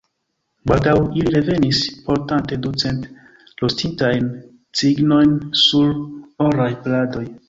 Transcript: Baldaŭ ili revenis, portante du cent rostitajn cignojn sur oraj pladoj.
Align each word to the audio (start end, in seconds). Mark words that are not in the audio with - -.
Baldaŭ 0.69 0.93
ili 1.17 1.33
revenis, 1.33 1.81
portante 2.07 2.57
du 2.63 2.71
cent 2.83 3.05
rostitajn 3.63 4.31
cignojn 4.81 5.37
sur 5.65 5.93
oraj 6.47 6.71
pladoj. 6.87 7.23